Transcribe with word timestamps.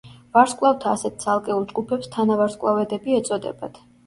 ვარსკვლავთა 0.35 0.89
ასეთ 0.93 1.19
ცალკეულ 1.25 1.67
ჯგუფებს 1.73 2.09
თანავარსკვლავედები 2.17 3.21
ეწოდებათ. 3.21 3.81